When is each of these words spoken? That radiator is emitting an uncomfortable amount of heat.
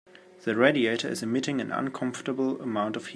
That 0.45 0.55
radiator 0.55 1.07
is 1.07 1.21
emitting 1.21 1.61
an 1.61 1.71
uncomfortable 1.71 2.59
amount 2.59 2.95
of 2.95 3.03
heat. 3.05 3.09